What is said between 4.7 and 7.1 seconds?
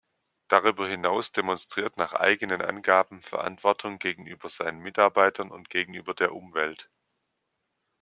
Mitarbeitern und gegenüber der Umwelt.